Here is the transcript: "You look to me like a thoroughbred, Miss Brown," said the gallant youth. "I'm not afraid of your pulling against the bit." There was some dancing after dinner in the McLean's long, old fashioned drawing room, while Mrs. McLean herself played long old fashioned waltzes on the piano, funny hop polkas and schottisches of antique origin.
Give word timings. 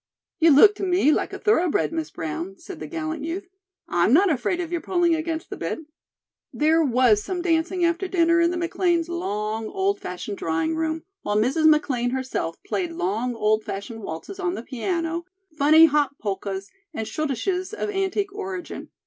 "You 0.39 0.49
look 0.49 0.73
to 0.77 0.83
me 0.83 1.11
like 1.11 1.31
a 1.31 1.37
thoroughbred, 1.37 1.93
Miss 1.93 2.09
Brown," 2.09 2.57
said 2.57 2.79
the 2.79 2.87
gallant 2.87 3.23
youth. 3.23 3.47
"I'm 3.87 4.11
not 4.13 4.31
afraid 4.31 4.59
of 4.59 4.71
your 4.71 4.81
pulling 4.81 5.13
against 5.13 5.51
the 5.51 5.57
bit." 5.57 5.81
There 6.51 6.83
was 6.83 7.21
some 7.21 7.43
dancing 7.43 7.85
after 7.85 8.07
dinner 8.07 8.39
in 8.41 8.49
the 8.49 8.57
McLean's 8.57 9.09
long, 9.09 9.67
old 9.67 9.99
fashioned 9.99 10.39
drawing 10.39 10.75
room, 10.75 11.03
while 11.21 11.37
Mrs. 11.37 11.67
McLean 11.69 12.09
herself 12.09 12.57
played 12.65 12.93
long 12.93 13.35
old 13.35 13.63
fashioned 13.63 14.01
waltzes 14.01 14.39
on 14.39 14.55
the 14.55 14.63
piano, 14.63 15.25
funny 15.55 15.85
hop 15.85 16.17
polkas 16.17 16.71
and 16.95 17.05
schottisches 17.07 17.71
of 17.71 17.91
antique 17.91 18.33
origin. 18.33 18.89